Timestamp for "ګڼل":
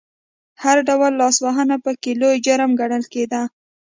2.79-3.03